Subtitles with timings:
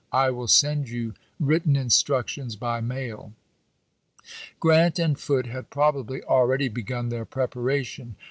[0.01, 3.33] ■' "I will send you written instructions by mail,"
[4.59, 8.15] Grant and Foote had probably already begun their preparation.